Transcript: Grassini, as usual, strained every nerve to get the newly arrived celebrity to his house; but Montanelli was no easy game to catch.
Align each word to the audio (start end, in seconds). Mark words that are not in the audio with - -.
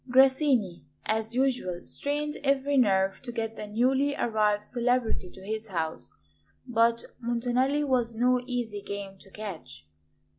Grassini, 0.09 0.83
as 1.05 1.35
usual, 1.35 1.85
strained 1.85 2.35
every 2.43 2.75
nerve 2.75 3.21
to 3.21 3.31
get 3.31 3.55
the 3.55 3.67
newly 3.67 4.15
arrived 4.15 4.63
celebrity 4.65 5.29
to 5.29 5.45
his 5.45 5.67
house; 5.67 6.11
but 6.65 7.03
Montanelli 7.19 7.83
was 7.83 8.15
no 8.15 8.41
easy 8.47 8.81
game 8.81 9.19
to 9.19 9.29
catch. 9.29 9.85